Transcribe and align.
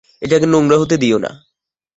এটাকে 0.21 0.45
নোংরা 0.45 0.77
হতে 0.77 0.95
দিও 0.97 1.17
না। 1.17 1.31